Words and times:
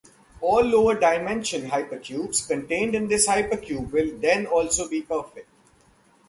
All 0.41 0.63
lower 0.63 0.99
dimension 0.99 1.69
hypercubes 1.69 2.47
contained 2.47 2.95
in 2.95 3.07
this 3.07 3.27
hypercube 3.27 3.91
will 3.91 4.17
then 4.17 4.47
also 4.47 4.89
be 4.89 5.03
perfect. 5.03 5.47